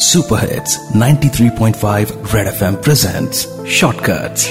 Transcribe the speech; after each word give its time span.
Super 0.00 0.52
hits 0.52 0.76
93.5 0.96 2.10
Red 2.34 2.46
FM 2.46 2.74
presents 2.74 3.46
shortcuts 3.70 4.50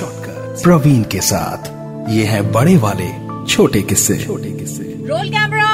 Praveen 0.63 1.03
के 1.03 1.21
साथ। 1.21 1.69
ये 2.09 2.23
है 2.23 2.41
बड़े 2.51 2.75
वाले 2.77 3.07
छोटे 3.47 3.81
किस्से। 3.81 4.17
छोटे 4.17 4.51
किस्से। 4.51 4.83
रोल 5.05 5.29
कैमरा 5.29 5.69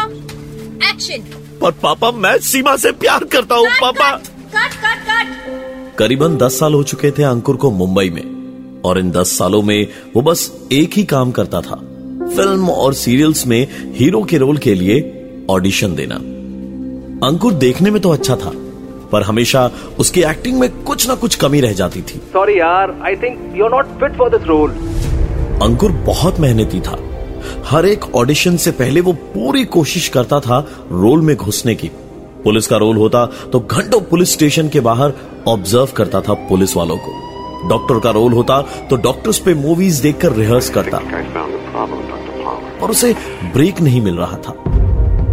एक्शन 0.90 1.26
पर 1.62 1.72
पापा 1.72 2.12
मैं 2.12 2.38
सीमा 2.38 2.76
से 2.76 2.92
प्यार 2.92 3.24
करता 3.24 3.56
हूँ 3.56 3.68
पापा। 3.82 4.12
कट 4.12 4.74
कट 4.76 5.04
कट 5.10 5.96
करीबन 5.98 6.38
दस 6.38 6.60
साल 6.60 6.74
हो 6.74 6.84
चुके 6.84 7.12
थे 7.12 7.24
अंकुर 7.24 7.56
को 7.56 7.72
मुंबई 7.72 8.10
में। 8.10 8.82
और 8.86 9.00
इन 9.00 9.12
दस 9.12 9.38
सालों 9.38 9.62
में 9.62 9.88
वो 10.16 10.22
बस 10.22 10.52
एक 10.72 10.94
ही 10.94 11.04
काम 11.04 11.32
करता 11.32 11.62
था। 11.62 11.76
फ़िल्म 12.36 12.70
और 12.70 12.94
सीरियल्स 12.94 13.48
में 13.48 13.68
हीरो 13.96 14.24
के 14.24 14.38
रोल 14.38 14.58
के 14.58 14.76
लिए 14.76 15.00
ऑडिशन 15.50 15.96
देना। 15.96 16.16
अंकुर 17.28 17.54
देखने 17.54 17.92
में 17.92 18.02
तो 18.02 18.10
अच्छा 18.10 18.36
था 18.36 18.60
पर 19.14 19.24
हमेशा 19.24 19.70
उसकी 20.00 20.22
एक्टिंग 20.24 20.60
में 20.60 20.70
कुछ 20.84 21.08
ना 21.08 21.16
कुछ 21.16 21.36
कमी 21.36 21.62
रह 21.62 21.74
जाती 21.74 22.02
थी। 22.02 22.22
Sorry, 22.36 22.60
yaar. 22.60 22.88
I 23.10 23.16
think 23.24 23.42
you're 23.56 23.74
not 23.74 23.96
fit 24.04 24.20
for 24.22 24.30
this 24.36 24.52
role. 24.52 24.72
अंकुर 25.64 25.92
बहुत 26.06 26.40
मेहनती 26.40 26.80
था। 26.80 26.98
हर 27.66 27.86
एक 27.86 28.16
ऑडिशन 28.16 28.58
से 28.58 28.72
पहले 28.72 29.02
वो 29.02 29.14
पूरी 29.14 29.64
कोशिश 29.66 30.08
करता 30.10 30.40
था 30.40 30.60
रोल 30.92 31.22
में 31.22 31.36
घुसने 31.36 31.76
की। 31.76 31.88
पुलिस 32.44 32.68
का 32.68 32.78
रोल 32.78 32.98
होता 32.98 33.26
तो 33.26 33.60
घंटों 33.60 34.00
पुलिस 34.02 34.34
स्टेशन 34.34 34.70
के 34.70 34.80
बाहर 34.80 35.14
ऑब्ज़र्व 35.48 35.88
करता 35.96 36.22
था 36.22 36.34
पुलिस 36.50 36.76
वालों 36.78 36.98
को। 36.98 37.70
डॉक्टर 37.70 38.00
का 38.00 38.12
रोल 38.12 38.34
होता 38.34 38.62
तो 38.90 38.96
डॉक्टर्स 38.96 39.40
पे 39.40 39.54
मूवीज़ 39.54 40.02
देखकर 40.02 40.32
रिहर्स 40.32 40.70
करता। 40.70 41.00
पर 42.82 42.90
उसे 42.90 43.14
ब्रेक 43.54 43.82
नहीं 43.82 44.02
मिल 44.02 44.16
रहा 44.16 44.38
था। 44.38 44.63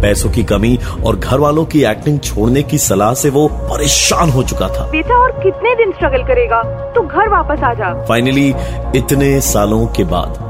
पैसों 0.01 0.29
की 0.31 0.43
कमी 0.43 0.77
और 1.05 1.15
घर 1.15 1.39
वालों 1.39 1.65
की 1.65 1.83
एक्टिंग 1.85 2.19
छोड़ने 2.19 2.63
की 2.63 2.77
सलाह 2.77 3.13
से 3.13 3.29
वो 3.29 3.47
परेशान 3.47 4.29
हो 4.29 4.43
चुका 4.43 4.67
था। 4.69 4.89
बेटा 4.91 5.17
और 5.17 5.31
कितने 5.33 5.75
दिन 5.75 5.91
स्ट्रगल 5.91 6.23
करेगा? 6.23 6.61
तू 6.93 7.01
घर 7.01 7.29
वापस 7.29 7.63
आ 7.63 7.73
जा। 7.73 7.93
फाइनली 8.05 8.47
इतने 8.95 9.39
सालों 9.41 9.85
के 9.87 10.03
बाद 10.03 10.49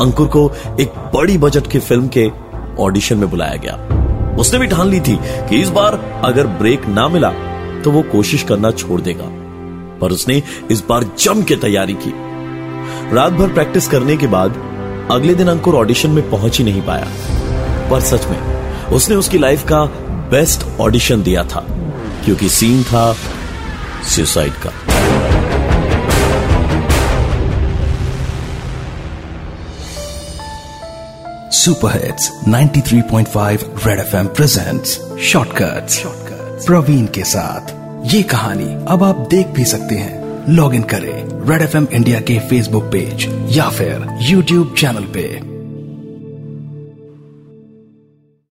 अंकुर 0.00 0.26
को 0.26 0.50
एक 0.80 0.92
बड़ी 1.14 1.38
बजट 1.38 1.66
की 1.66 1.78
फ़िल्म 1.78 2.08
के 2.08 2.28
ऑडिशन 2.82 3.16
में 3.16 3.28
बुलाया 3.30 3.56
गया। 3.56 4.36
उसने 4.36 4.58
भी 4.58 4.66
ठान 4.66 4.88
ली 4.88 5.00
थी 5.00 5.18
कि 5.48 5.60
इस 5.60 5.70
बार 5.70 6.00
अगर 6.24 6.46
ब्रेक 6.60 6.86
ना 6.88 7.08
मिला 7.08 7.30
तो 7.84 7.90
वो 7.90 8.02
कोशिश 8.02 8.42
करना 8.42 8.70
छोड़ 8.70 9.00
देगा। 9.00 9.24
पर 10.00 10.12
उसने 10.12 10.42
इस 10.70 10.82
बार 10.88 11.04
जम 11.18 11.42
के 11.42 11.56
तैयारी 11.56 11.94
की। 11.94 12.12
रात 13.14 13.32
भर 13.32 13.48
प्रैक्टिस 13.48 13.88
करने 13.88 14.16
के 14.16 14.26
बाद 14.26 14.54
अगले 15.10 15.34
दिन 15.34 15.48
अंकुर 15.48 15.74
ऑडिशन 15.74 16.10
में 16.10 16.30
पहुँच 16.30 16.58
ही 16.58 16.64
नहीं 16.64 16.82
पाया। 16.82 17.06
पर 17.90 18.00
सच 18.00 18.26
में 18.26 18.38
उसने 18.92 19.16
उसकी 19.16 19.38
लाइफ 19.38 19.64
का 19.64 19.84
बेस्ट 20.30 20.80
ऑडिशन 20.80 21.22
दिया 21.22 21.44
था 21.44 21.66
क्योंकि 22.24 22.48
सीन 22.48 22.82
था 22.84 23.16
सुसाइड 24.04 24.52
का। 24.52 24.70
Super 31.50 32.04
hits 32.04 32.30
93.5 32.48 33.64
Red 33.86 33.98
FM 33.98 34.26
presents 34.26 35.00
shortcuts 35.22 36.02
Praveen 36.66 37.06
के 37.06 37.24
साथ। 37.24 37.74
ये 38.14 38.22
कहानी 38.22 38.84
अब 38.88 39.04
आप 39.04 39.26
देख 39.30 39.46
भी 39.46 39.64
सकते 39.64 39.94
हैं। 39.94 40.20
लॉग 40.48 40.74
इन 40.74 40.82
करें 40.82 41.48
रेड 41.50 41.62
एफएम 41.62 41.86
इंडिया 41.92 42.20
के 42.20 42.38
फेसबुक 42.38 42.84
पेज 42.84 43.28
या 43.56 43.68
फिर 43.68 44.18
यूट्यूब 44.22 44.74
चैनल 44.78 45.04
पे। 45.04 45.59